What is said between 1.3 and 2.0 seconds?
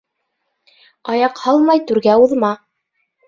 һалмай